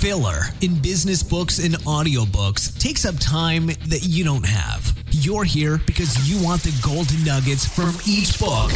[0.00, 4.96] Filler in business books and audiobooks takes up time that you don't have.
[5.10, 8.70] You're here because you want the golden nuggets from each book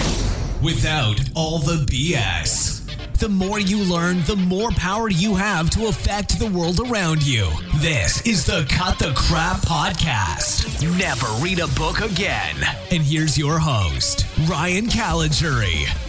[0.62, 2.82] without all the BS.
[3.18, 7.48] The more you learn, the more power you have to affect the world around you.
[7.76, 10.82] This is the Cut the Crap Podcast.
[10.98, 12.56] Never read a book again.
[12.90, 16.03] And here's your host, Ryan Caligiuri.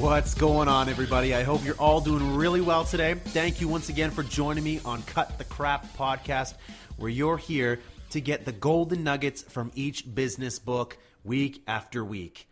[0.00, 1.34] What's going on, everybody?
[1.34, 3.14] I hope you're all doing really well today.
[3.14, 6.54] Thank you once again for joining me on Cut the Crap podcast,
[6.98, 7.80] where you're here
[8.10, 12.46] to get the golden nuggets from each business book week after week.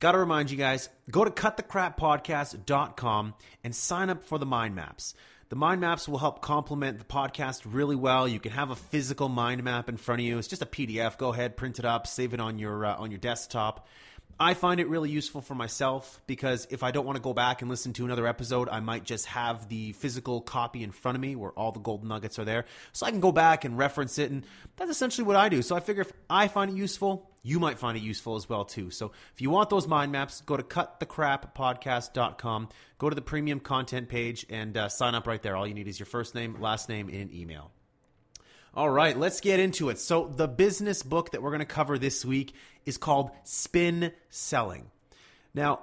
[0.00, 5.14] Got to remind you guys go to cutthecrappodcast.com and sign up for the mind maps.
[5.50, 8.26] The mind maps will help complement the podcast really well.
[8.26, 10.38] You can have a physical mind map in front of you.
[10.38, 11.16] It's just a PDF.
[11.16, 13.86] Go ahead, print it up, save it on your uh, on your desktop.
[14.38, 17.62] I find it really useful for myself because if I don't want to go back
[17.62, 21.22] and listen to another episode, I might just have the physical copy in front of
[21.22, 22.64] me where all the golden nuggets are there.
[22.92, 24.30] So I can go back and reference it.
[24.30, 24.44] And
[24.76, 25.62] that's essentially what I do.
[25.62, 28.64] So I figure if I find it useful, you might find it useful as well
[28.64, 28.90] too.
[28.90, 34.08] So if you want those mind maps, go to cutthecrappodcast.com, go to the premium content
[34.08, 35.56] page and uh, sign up right there.
[35.56, 37.70] All you need is your first name, last name, and email.
[38.74, 39.98] All right, let's get into it.
[39.98, 42.54] So, the business book that we're going to cover this week
[42.86, 44.90] is called Spin Selling.
[45.52, 45.80] Now,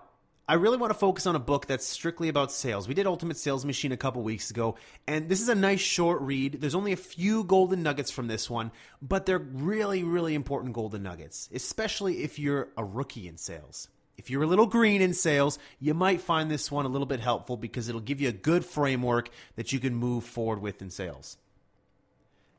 [0.47, 2.87] I really want to focus on a book that's strictly about sales.
[2.87, 4.73] We did Ultimate Sales Machine a couple weeks ago,
[5.05, 6.61] and this is a nice short read.
[6.61, 8.71] There's only a few golden nuggets from this one,
[9.03, 13.87] but they're really, really important golden nuggets, especially if you're a rookie in sales.
[14.17, 17.19] If you're a little green in sales, you might find this one a little bit
[17.19, 20.89] helpful because it'll give you a good framework that you can move forward with in
[20.89, 21.37] sales.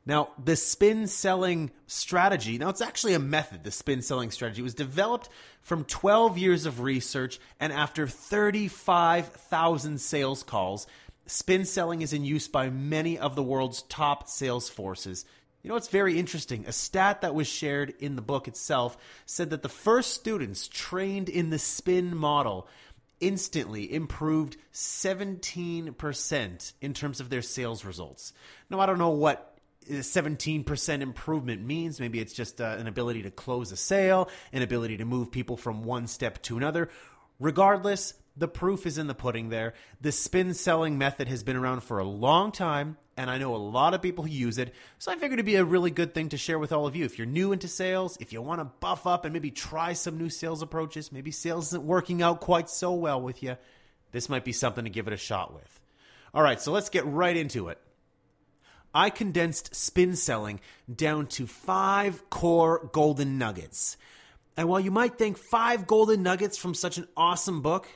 [0.05, 4.73] Now, the spin selling strategy, now it's actually a method, the spin selling strategy was
[4.73, 5.29] developed
[5.61, 10.87] from 12 years of research and after 35,000 sales calls.
[11.27, 15.23] Spin selling is in use by many of the world's top sales forces.
[15.61, 16.65] You know, it's very interesting.
[16.65, 18.97] A stat that was shared in the book itself
[19.27, 22.67] said that the first students trained in the spin model
[23.19, 28.33] instantly improved 17% in terms of their sales results.
[28.71, 29.50] Now, I don't know what
[29.89, 31.99] 17% improvement means.
[31.99, 35.57] Maybe it's just uh, an ability to close a sale, an ability to move people
[35.57, 36.89] from one step to another.
[37.39, 39.73] Regardless, the proof is in the pudding there.
[39.99, 43.57] The spin selling method has been around for a long time, and I know a
[43.57, 44.73] lot of people who use it.
[44.99, 47.03] So I figured it'd be a really good thing to share with all of you.
[47.03, 50.17] If you're new into sales, if you want to buff up and maybe try some
[50.17, 53.57] new sales approaches, maybe sales isn't working out quite so well with you,
[54.11, 55.79] this might be something to give it a shot with.
[56.33, 57.79] All right, so let's get right into it.
[58.93, 60.59] I condensed spin selling
[60.93, 63.97] down to five core golden nuggets.
[64.57, 67.87] And while you might think five golden nuggets from such an awesome book,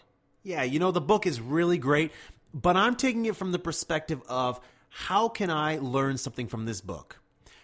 [0.44, 2.12] yeah, you know, the book is really great,
[2.54, 6.80] but I'm taking it from the perspective of how can I learn something from this
[6.80, 7.20] book?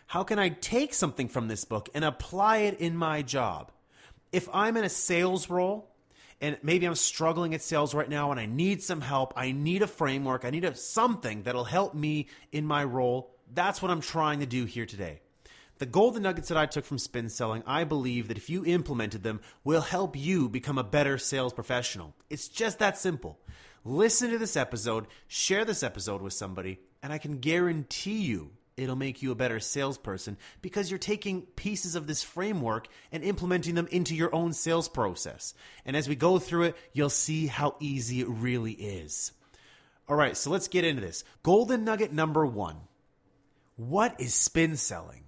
[0.07, 3.71] How can I take something from this book and apply it in my job?
[4.33, 5.90] If I'm in a sales role,
[6.41, 9.33] and maybe I'm struggling at sales right now and I need some help.
[9.37, 10.43] I need a framework.
[10.43, 13.35] I need a, something that'll help me in my role.
[13.53, 15.21] That's what I'm trying to do here today.
[15.77, 19.23] The golden nuggets that I took from spin selling, I believe that if you implemented
[19.23, 22.15] them, will help you become a better sales professional.
[22.29, 23.39] It's just that simple.
[23.83, 28.95] Listen to this episode, share this episode with somebody, and I can guarantee you it'll
[28.95, 33.87] make you a better salesperson because you're taking pieces of this framework and implementing them
[33.91, 35.53] into your own sales process.
[35.85, 39.31] And as we go through it, you'll see how easy it really is.
[40.07, 41.23] All right, so let's get into this.
[41.43, 42.77] Golden nugget number one
[43.75, 45.23] What is spin selling?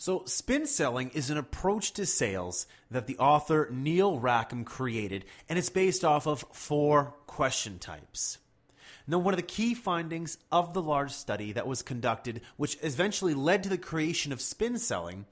[0.00, 5.58] So, spin selling is an approach to sales that the author Neil Rackham created, and
[5.58, 8.38] it's based off of four question types.
[9.10, 13.32] Now, one of the key findings of the large study that was conducted, which eventually
[13.32, 15.24] led to the creation of spin selling,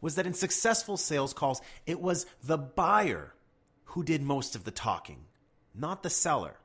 [0.00, 3.34] was that in successful sales calls, it was the buyer
[3.86, 5.24] who did most of the talking,
[5.74, 6.58] not the seller.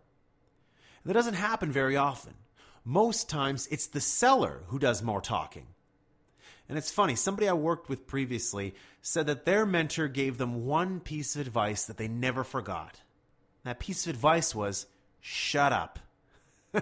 [1.05, 2.35] That doesn't happen very often.
[2.85, 5.65] Most times, it's the seller who does more talking.
[6.67, 10.99] And it's funny, somebody I worked with previously said that their mentor gave them one
[10.99, 13.01] piece of advice that they never forgot.
[13.63, 14.85] That piece of advice was
[15.19, 15.97] shut up.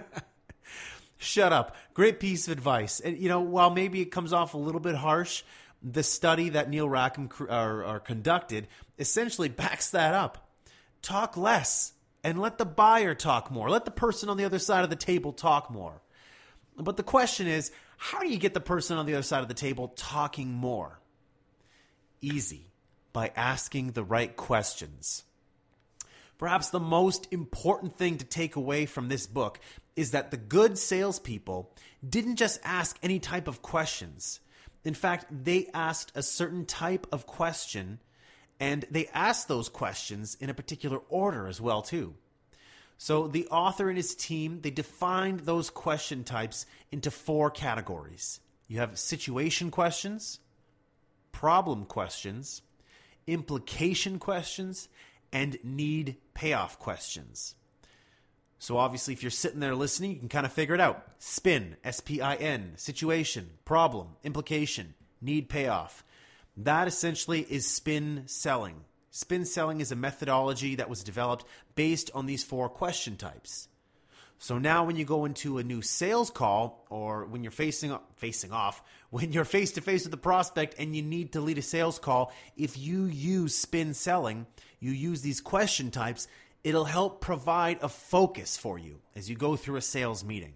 [1.17, 1.75] Shut up.
[1.93, 2.99] Great piece of advice.
[2.99, 5.43] And, you know, while maybe it comes off a little bit harsh,
[5.81, 8.67] the study that Neil Rackham are, are conducted
[8.99, 10.49] essentially backs that up.
[11.01, 11.93] Talk less
[12.23, 13.69] and let the buyer talk more.
[13.69, 16.01] Let the person on the other side of the table talk more.
[16.77, 19.47] But the question is, how do you get the person on the other side of
[19.47, 20.99] the table talking more?
[22.21, 22.71] Easy,
[23.13, 25.23] by asking the right questions.
[26.37, 29.59] Perhaps the most important thing to take away from this book
[29.95, 31.71] is that the good salespeople
[32.07, 34.39] didn't just ask any type of questions.
[34.83, 37.99] In fact, they asked a certain type of question
[38.59, 42.15] and they asked those questions in a particular order as well too.
[42.97, 48.39] So the author and his team, they defined those question types into four categories.
[48.67, 50.39] You have situation questions,
[51.31, 52.63] problem questions,
[53.27, 54.89] implication questions,
[55.31, 57.55] and need payoff questions.
[58.59, 61.03] So obviously, if you're sitting there listening, you can kind of figure it out.
[61.19, 66.03] Spin, S P I N, situation, problem, implication, need payoff.
[66.55, 68.83] That essentially is spin selling.
[69.11, 71.45] Spin selling is a methodology that was developed
[71.75, 73.67] based on these four question types.
[74.39, 78.51] So now when you go into a new sales call or when you're facing facing
[78.51, 81.61] off, when you're face to face with the prospect and you need to lead a
[81.61, 84.45] sales call, if you use spin selling,
[84.79, 86.27] you use these question types,
[86.63, 90.53] it'll help provide a focus for you as you go through a sales meeting.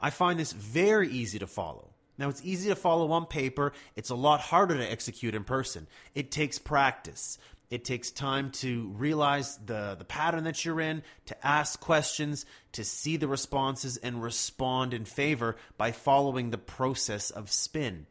[0.00, 1.90] I find this very easy to follow.
[2.18, 3.72] Now, it's easy to follow on paper.
[3.94, 5.86] It's a lot harder to execute in person.
[6.14, 7.38] It takes practice.
[7.68, 12.84] It takes time to realize the, the pattern that you're in, to ask questions, to
[12.84, 18.06] see the responses, and respond in favor by following the process of spin.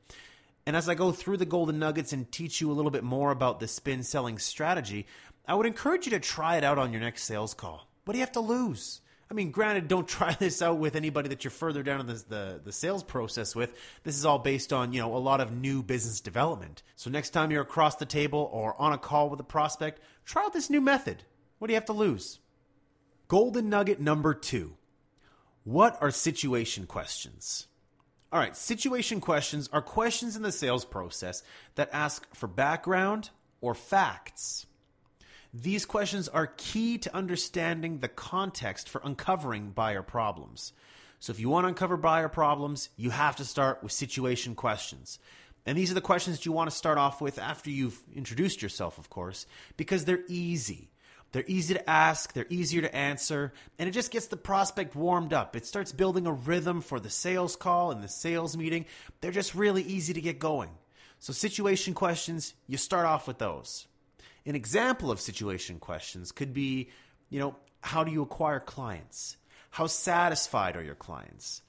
[0.68, 3.32] And as I go through the golden nuggets and teach you a little bit more
[3.32, 5.06] about the spin selling strategy,
[5.48, 7.88] I would encourage you to try it out on your next sales call.
[8.06, 9.02] What do you have to lose?
[9.30, 12.24] I mean, granted, don't try this out with anybody that you're further down in the,
[12.28, 13.76] the, the, sales process with.
[14.04, 16.84] This is all based on, you know, a lot of new business development.
[16.96, 20.44] So next time you're across the table or on a call with a prospect, try
[20.44, 21.24] out this new method.
[21.60, 22.40] What do you have to lose?
[23.28, 24.78] Golden nugget number two.
[25.64, 27.68] What are situation questions?
[28.32, 31.42] All right, situation questions are questions in the sales process
[31.76, 33.30] that ask for background
[33.62, 34.68] or facts.
[35.58, 40.74] These questions are key to understanding the context for uncovering buyer problems.
[41.22, 45.18] So, if you want to uncover buyer problems, you have to start with situation questions.
[45.66, 48.62] And these are the questions that you want to start off with after you've introduced
[48.62, 49.46] yourself, of course,
[49.78, 50.92] because they're easy.
[51.32, 55.32] They're easy to ask, they're easier to answer, and it just gets the prospect warmed
[55.32, 55.56] up.
[55.56, 58.88] It starts building a rhythm for the sales call and the sales meeting.
[59.22, 60.72] They're just really easy to get going.
[61.20, 63.88] So, situation questions, you start off with those.
[64.46, 66.90] An example of situation questions could be,
[67.30, 69.38] you know, how do you acquire clients?
[69.72, 71.62] How satisfied are your clients?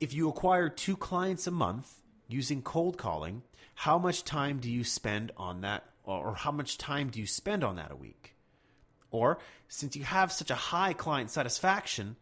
[0.00, 3.42] If you acquire two clients a month using cold calling,
[3.74, 7.62] how much time do you spend on that, or how much time do you spend
[7.62, 8.34] on that a week?
[9.10, 9.38] Or,
[9.68, 12.16] since you have such a high client satisfaction,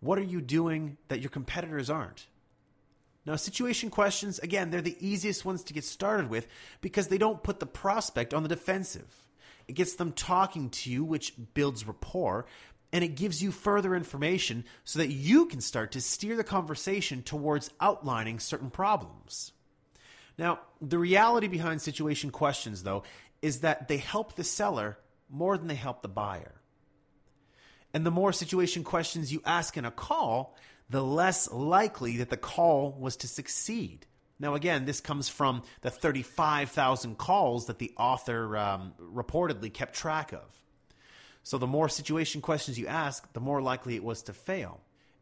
[0.00, 2.26] what are you doing that your competitors aren't?
[3.24, 6.46] Now, situation questions, again, they're the easiest ones to get started with
[6.80, 9.25] because they don't put the prospect on the defensive.
[9.68, 12.46] It gets them talking to you, which builds rapport,
[12.92, 17.22] and it gives you further information so that you can start to steer the conversation
[17.22, 19.52] towards outlining certain problems.
[20.38, 23.02] Now, the reality behind situation questions, though,
[23.42, 24.98] is that they help the seller
[25.28, 26.60] more than they help the buyer.
[27.92, 30.56] And the more situation questions you ask in a call,
[30.88, 34.06] the less likely that the call was to succeed.
[34.38, 40.32] Now, again, this comes from the 35,000 calls that the author um, reportedly kept track
[40.32, 40.60] of.
[41.42, 44.80] So, the more situation questions you ask, the more likely it was to fail.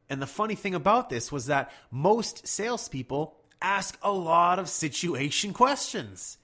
[0.09, 5.53] And the funny thing about this was that most salespeople ask a lot of situation
[5.55, 6.39] questions.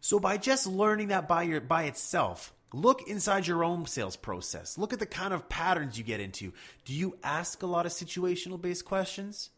[0.00, 4.78] So, by just learning that by, your, by itself, look inside your own sales process.
[4.78, 6.52] Look at the kind of patterns you get into.
[6.84, 9.50] Do you ask a lot of situational based questions?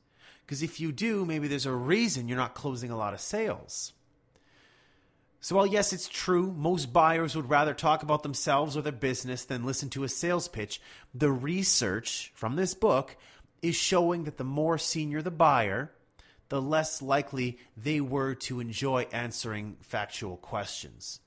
[0.47, 3.93] Because if you do, maybe there's a reason you're not closing a lot of sales.
[5.41, 9.45] So, while yes, it's true, most buyers would rather talk about themselves or their business
[9.45, 10.81] than listen to a sales pitch,
[11.15, 13.17] the research from this book
[13.61, 15.93] is showing that the more senior the buyer,
[16.49, 21.21] the less likely they were to enjoy answering factual questions.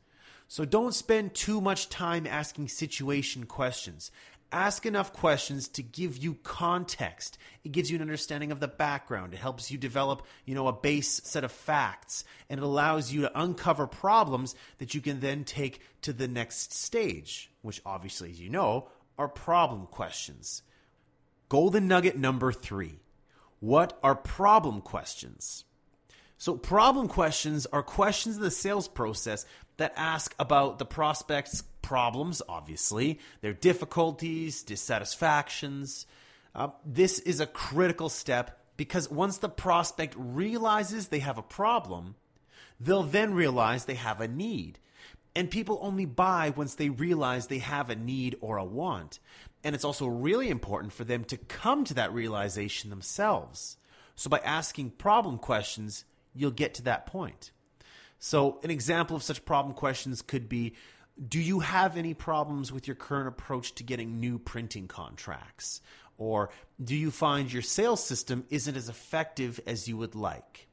[0.47, 4.11] So don't spend too much time asking situation questions.
[4.51, 7.37] Ask enough questions to give you context.
[7.63, 9.33] It gives you an understanding of the background.
[9.33, 13.21] It helps you develop, you know, a base set of facts and it allows you
[13.21, 18.41] to uncover problems that you can then take to the next stage, which obviously, as
[18.41, 18.89] you know,
[19.19, 20.63] are problem questions.
[21.47, 22.99] Golden nugget number 3.
[23.59, 25.65] What are problem questions?
[26.37, 29.45] So, problem questions are questions in the sales process
[29.79, 36.05] that ask about the prospect's problems, obviously, their difficulties, dissatisfactions.
[36.53, 42.15] Uh, this is a critical step because once the prospect realizes they have a problem,
[42.79, 44.79] they'll then realize they have a need.
[45.36, 49.19] And people only buy once they realize they have a need or a want.
[49.63, 53.77] And it's also really important for them to come to that realization themselves.
[54.15, 57.51] So by asking problem questions, you'll get to that point.
[58.19, 60.75] So, an example of such problem questions could be
[61.27, 65.81] Do you have any problems with your current approach to getting new printing contracts?
[66.17, 66.49] Or
[66.83, 70.67] do you find your sales system isn't as effective as you would like?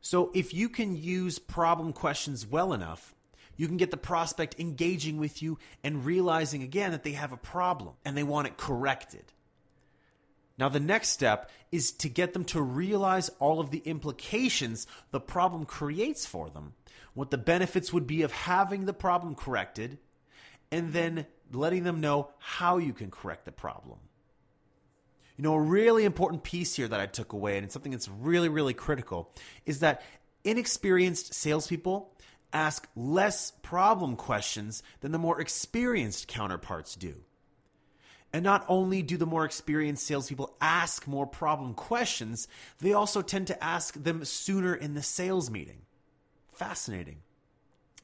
[0.00, 3.14] So, if you can use problem questions well enough,
[3.56, 7.38] you can get the prospect engaging with you and realizing again that they have a
[7.38, 9.32] problem and they want it corrected.
[10.58, 15.20] Now, the next step is to get them to realize all of the implications the
[15.20, 16.74] problem creates for them,
[17.14, 19.98] what the benefits would be of having the problem corrected,
[20.70, 23.98] and then letting them know how you can correct the problem.
[25.36, 28.08] You know, a really important piece here that I took away, and it's something that's
[28.08, 29.34] really, really critical,
[29.66, 30.02] is that
[30.44, 32.12] inexperienced salespeople
[32.52, 37.24] ask less problem questions than the more experienced counterparts do.
[38.36, 42.48] And not only do the more experienced salespeople ask more problem questions,
[42.80, 45.78] they also tend to ask them sooner in the sales meeting.
[46.52, 47.22] Fascinating.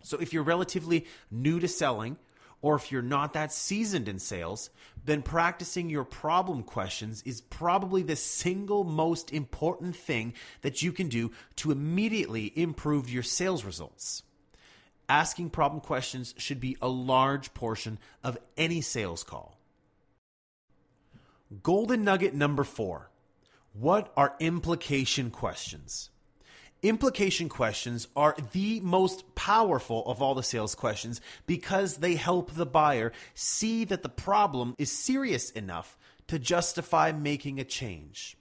[0.02, 2.16] So if you're relatively new to selling,
[2.62, 4.70] or if you're not that seasoned in sales,
[5.04, 11.08] then practicing your problem questions is probably the single most important thing that you can
[11.10, 14.22] do to immediately improve your sales results.
[15.10, 19.58] Asking problem questions should be a large portion of any sales call.
[21.61, 23.11] Golden nugget number four
[23.73, 26.11] What are implication questions?
[26.82, 32.66] Implication questions are the most powerful of all the sales questions because they help the
[32.66, 38.37] buyer see that the problem is serious enough to justify making a change.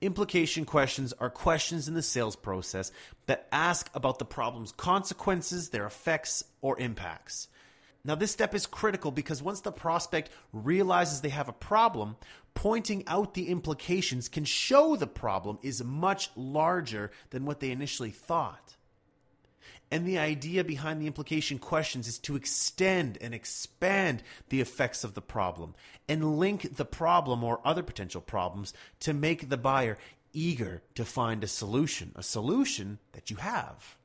[0.00, 2.92] Implication questions are questions in the sales process
[3.26, 7.48] that ask about the problem's consequences, their effects, or impacts.
[8.04, 12.16] Now, this step is critical because once the prospect realizes they have a problem,
[12.52, 18.10] pointing out the implications can show the problem is much larger than what they initially
[18.10, 18.76] thought.
[19.90, 25.14] And the idea behind the implication questions is to extend and expand the effects of
[25.14, 25.74] the problem
[26.08, 29.96] and link the problem or other potential problems to make the buyer
[30.32, 33.96] eager to find a solution, a solution that you have.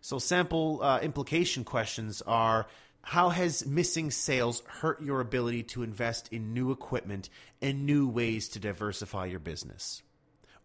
[0.00, 2.66] So, sample uh, implication questions are
[3.04, 7.28] how has missing sales hurt your ability to invest in new equipment
[7.60, 10.02] and new ways to diversify your business?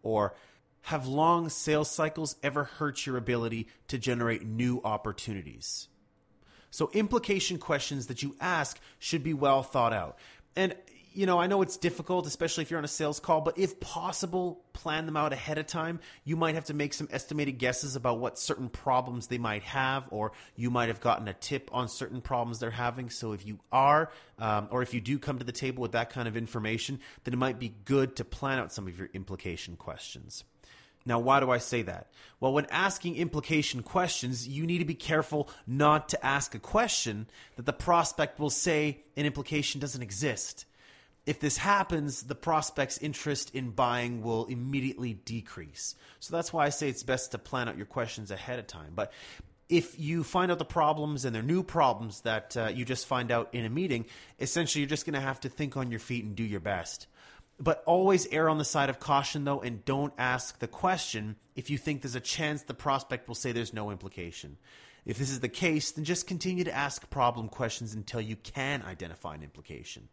[0.04, 0.36] Or
[0.84, 5.90] have long sales cycles ever hurt your ability to generate new opportunities?
[6.72, 10.18] So, implication questions that you ask should be well thought out.
[10.56, 10.76] And
[11.14, 13.80] you know, I know it's difficult, especially if you're on a sales call, but if
[13.80, 16.00] possible, plan them out ahead of time.
[16.24, 20.08] You might have to make some estimated guesses about what certain problems they might have,
[20.12, 23.10] or you might have gotten a tip on certain problems they're having.
[23.10, 26.10] So if you are, um, or if you do come to the table with that
[26.10, 29.76] kind of information, then it might be good to plan out some of your implication
[29.76, 30.44] questions.
[31.06, 32.12] Now, why do I say that?
[32.40, 37.28] Well, when asking implication questions, you need to be careful not to ask a question
[37.56, 40.66] that the prospect will say an implication doesn't exist
[41.26, 45.96] if this happens, the prospect's interest in buying will immediately decrease.
[46.20, 48.94] So that's why I say it's best to plan out your questions ahead of time.
[48.96, 49.12] But
[49.70, 53.32] if you find out the problems and they're new problems that uh, you just find
[53.32, 54.06] out in a meeting,
[54.40, 57.06] essentially you're just going to have to think on your feet and do your best.
[57.60, 61.70] But always err on the side of caution, though, and don't ask the question if
[61.70, 64.58] you think there's a chance the prospect will say there's no implication.
[65.06, 68.82] If this is the case, then just continue to ask problem questions until you can
[68.82, 70.08] identify an implication.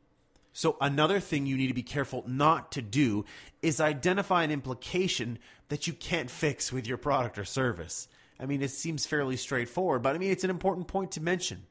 [0.59, 3.27] So, another thing you need to be careful not to do
[3.61, 8.09] is identify an implication that you can't fix with your product or service.
[8.41, 11.67] I mean, it seems fairly straightforward, but I mean, it's an important point to mention.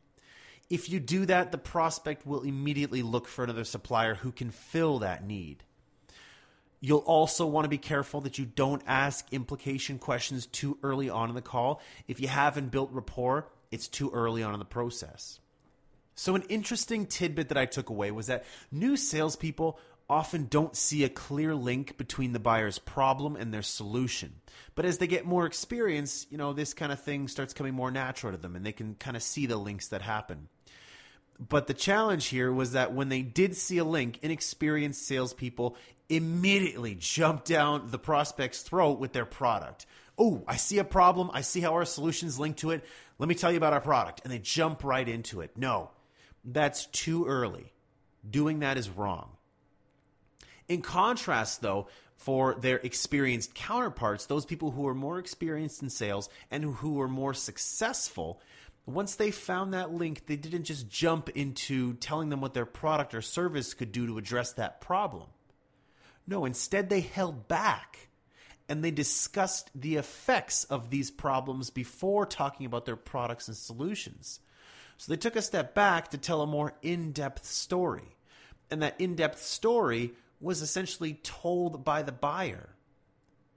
[0.70, 5.00] If you do that, the prospect will immediately look for another supplier who can fill
[5.00, 5.64] that need.
[6.80, 11.30] You'll also want to be careful that you don't ask implication questions too early on
[11.30, 11.82] in the call.
[12.08, 15.40] If you haven't built rapport, it's too early on in the process.
[16.16, 19.78] So, an interesting tidbit that I took away was that new salespeople
[20.10, 24.36] often don't see a clear link between the buyer's problem and their solution.
[24.76, 27.92] But as they get more experience, you know, this kind of thing starts coming more
[27.92, 30.48] natural to them and they can kind of see the links that happen.
[31.40, 35.76] But the challenge here was that when they did see a link, inexperienced salespeople
[36.08, 39.86] immediately jumped down the prospect's throat with their product.
[40.18, 41.30] Oh, I see a problem.
[41.34, 42.86] I see how our solution's linked to it.
[43.18, 44.22] Let me tell you about our product.
[44.24, 45.58] And they jump right into it.
[45.58, 45.90] No,
[46.46, 47.74] that's too early.
[48.30, 49.32] Doing that is wrong.
[50.68, 51.88] In contrast, though,
[52.18, 57.08] for their experienced counterparts, those people who are more experienced in sales and who are
[57.08, 58.40] more successful,
[58.86, 63.16] Once they found that link, they didn't just jump into telling them what their product
[63.16, 65.28] or service could do to address that problem.
[66.28, 68.10] No, instead, they held back
[68.70, 74.40] and they discussed the effects of these problems before talking about their products and solutions.
[74.98, 78.16] So they took a step back to tell a more in depth story.
[78.72, 82.70] And that in depth story was essentially told by the buyer.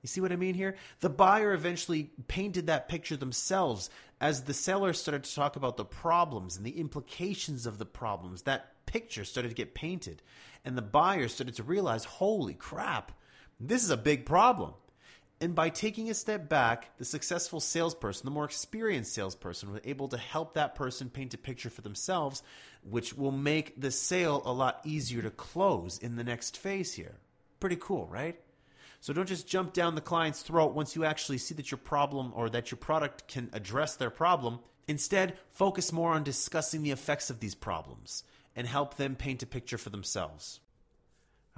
[0.03, 0.77] You see what I mean here?
[1.01, 3.91] The buyer eventually painted that picture themselves
[4.21, 8.43] as the seller started to talk about the problems and the implications of the problems.
[8.43, 10.23] That picture started to get painted.
[10.65, 13.13] And the buyer started to realize holy crap,
[13.61, 14.75] this is a big problem.
[15.41, 20.09] And by taking a step back, the successful salesperson, the more experienced salesperson, was able
[20.09, 22.43] to help that person paint a picture for themselves,
[22.83, 27.19] which will make the sale a lot easier to close in the next phase here.
[27.61, 28.41] Pretty cool, right?
[29.01, 32.33] So don't just jump down the client's throat once you actually see that your problem
[32.35, 34.59] or that your product can address their problem.
[34.89, 38.25] Instead, focus more on discussing the effects of these problems
[38.57, 40.59] and help them paint a picture for themselves.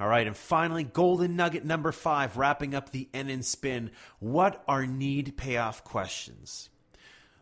[0.01, 3.91] All right, and finally, golden nugget number five, wrapping up the N and spin.
[4.19, 6.71] What are need payoff questions?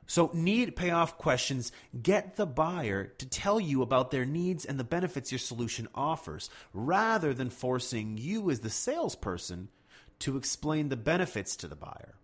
[0.09, 1.71] So, need payoff questions
[2.03, 6.51] get the buyer to tell you about their needs and the benefits your solution offers,
[6.73, 9.69] rather than forcing you as the salesperson
[10.19, 12.17] to explain the benefits to the buyer.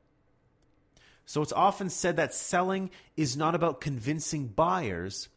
[1.27, 5.29] So, it's often said that selling is not about convincing buyers,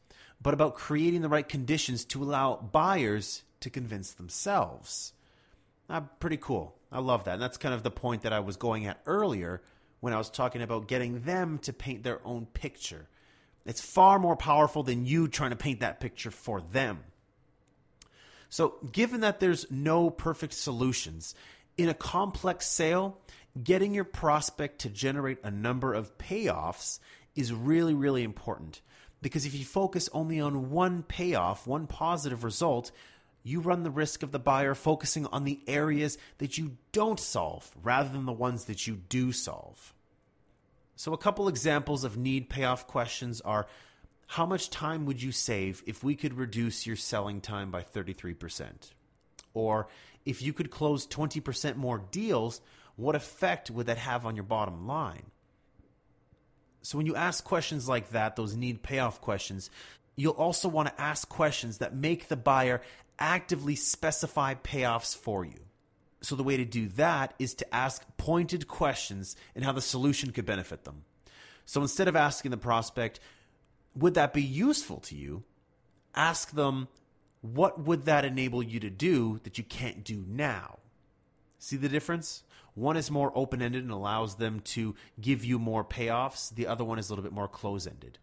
[0.42, 5.14] but about creating the right conditions to allow buyers to convince themselves.
[5.90, 6.76] Uh, pretty cool.
[6.92, 7.34] I love that.
[7.34, 9.62] And that's kind of the point that I was going at earlier
[10.00, 13.08] when I was talking about getting them to paint their own picture.
[13.66, 17.00] It's far more powerful than you trying to paint that picture for them.
[18.50, 21.36] So, given that there's no perfect solutions,
[21.78, 23.20] in a complex sale,
[23.62, 27.00] getting your prospect to generate a number of payoffs
[27.36, 28.82] is really, really important.
[29.22, 32.92] Because if you focus only on one payoff, one positive result,
[33.48, 37.72] you run the risk of the buyer focusing on the areas that you don't solve
[37.82, 39.94] rather than the ones that you do solve.
[40.98, 43.68] So, a couple examples of need payoff questions are
[44.32, 48.92] How much time would you save if we could reduce your selling time by 33%?
[49.54, 49.88] Or
[50.26, 52.60] if you could close 20% more deals,
[52.98, 55.32] what effect would that have on your bottom line?
[56.82, 59.70] So, when you ask questions like that, those need payoff questions,
[60.18, 62.82] you'll also want to ask questions that make the buyer
[63.20, 65.60] actively specify payoffs for you.
[66.22, 70.32] So, the way to do that is to ask pointed questions and how the solution
[70.32, 71.04] could benefit them.
[71.66, 73.20] So, instead of asking the prospect,
[73.96, 75.44] would that be useful to you?
[76.16, 76.88] Ask them,
[77.42, 80.80] what would that enable you to do that you can't do now?
[81.60, 82.44] See the difference?
[82.74, 86.84] One is more open ended and allows them to give you more payoffs, the other
[86.84, 88.18] one is a little bit more close ended.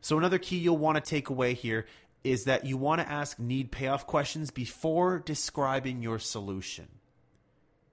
[0.00, 1.86] So, another key you'll want to take away here
[2.24, 6.88] is that you want to ask need payoff questions before describing your solution.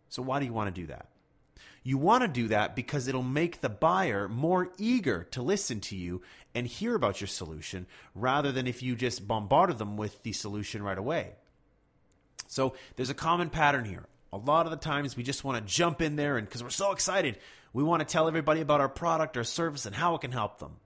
[0.09, 1.07] So, why do you want to do that?
[1.83, 5.95] You want to do that because it'll make the buyer more eager to listen to
[5.95, 6.21] you
[6.55, 7.85] and hear about your solution
[8.15, 11.33] rather than if you just bombarded them with the solution right away.
[12.47, 14.05] So, there's a common pattern here.
[14.33, 16.69] A lot of the times we just want to jump in there and because we're
[16.69, 17.38] so excited,
[17.73, 20.59] we want to tell everybody about our product or service and how it can help
[20.59, 20.77] them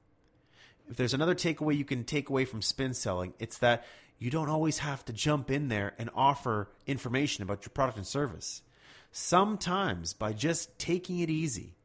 [0.89, 3.85] if there's another takeaway you can take away from spin selling, it's that
[4.17, 8.07] you don't always have to jump in there and offer information about your product and
[8.07, 8.61] service.
[9.11, 11.75] Sometimes by just taking it easy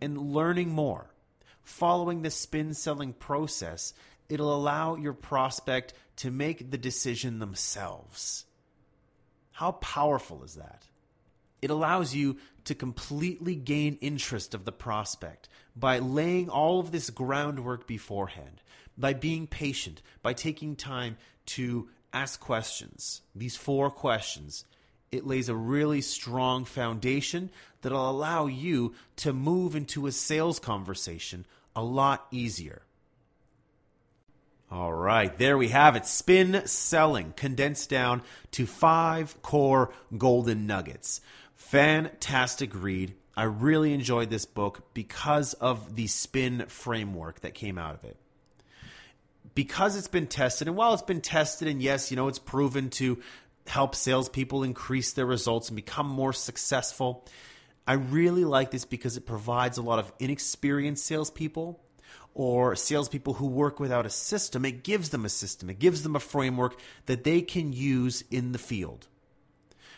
[0.00, 1.14] and learning more,
[1.62, 3.94] following the spin selling process,
[4.28, 8.44] it'll allow your prospect to make the decision themselves.
[9.52, 10.84] How powerful is that?
[11.62, 17.08] It allows you to completely gain interest of the prospect by laying all of this
[17.08, 18.60] groundwork beforehand,
[18.98, 23.22] by being patient, by taking time to ask questions.
[23.34, 24.64] These four questions.
[25.10, 27.50] It lays a really strong foundation
[27.82, 31.46] that'll allow you to move into a sales conversation
[31.76, 32.82] a lot easier.
[34.70, 36.06] All right, there we have it.
[36.06, 38.22] Spin selling condensed down
[38.52, 41.20] to five core golden nuggets.
[41.72, 43.14] Fantastic read.
[43.34, 48.18] I really enjoyed this book because of the spin framework that came out of it.
[49.54, 52.90] Because it's been tested, and while it's been tested, and yes, you know, it's proven
[52.90, 53.22] to
[53.66, 57.26] help salespeople increase their results and become more successful,
[57.86, 61.80] I really like this because it provides a lot of inexperienced salespeople
[62.34, 64.66] or salespeople who work without a system.
[64.66, 68.52] It gives them a system, it gives them a framework that they can use in
[68.52, 69.08] the field.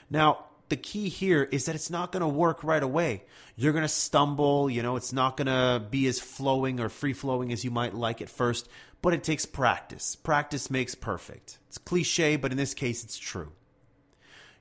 [0.09, 3.23] Now, the key here is that it's not going to work right away.
[3.55, 7.13] You're going to stumble, you know, it's not going to be as flowing or free
[7.13, 8.69] flowing as you might like at first,
[9.01, 10.17] but it takes practice.
[10.17, 11.59] Practice makes perfect.
[11.69, 13.53] It's cliche, but in this case, it's true.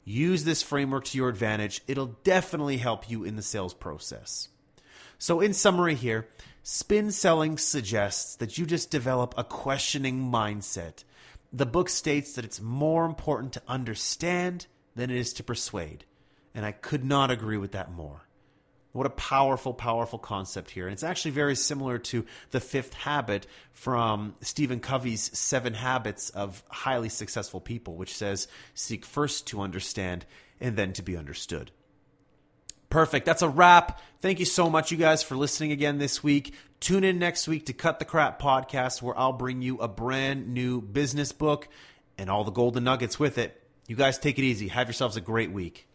[0.06, 1.82] Use this framework to your advantage.
[1.88, 4.50] It'll definitely help you in the sales process.
[5.18, 6.28] So, in summary, here,
[6.62, 11.06] spin selling suggests that you just develop a questioning mindset.
[11.52, 16.06] The book states that it's more important to understand than it is to persuade.
[16.54, 18.22] And I could not agree with that more.
[18.92, 20.86] What a powerful, powerful concept here.
[20.86, 26.64] And it's actually very similar to the fifth habit from Stephen Covey's Seven Habits of
[26.70, 30.28] Highly Successful People, which says, seek first to understand
[30.62, 31.72] and then to be understood.
[32.92, 33.26] Perfect.
[33.26, 34.00] That's a wrap.
[34.22, 36.54] Thank you so much, you guys, for listening again this week.
[36.80, 40.54] Tune in next week to Cut the Crap podcast, where I'll bring you a brand
[40.54, 41.68] new business book
[42.20, 43.63] and all the golden nuggets with it.
[43.88, 44.70] You guys take it easy.
[44.70, 45.88] Have yourselves a great week.